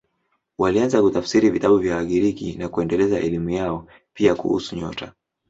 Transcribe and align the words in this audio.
Walianza 0.57 1.01
kutafsiri 1.01 1.49
vitabu 1.49 1.77
vya 1.77 1.95
Wagiriki 1.95 2.53
na 2.55 2.69
kuendeleza 2.69 3.19
elimu 3.19 3.49
yao, 3.49 3.87
pia 4.13 4.35
kuhusu 4.35 4.75
nyota. 4.75 5.13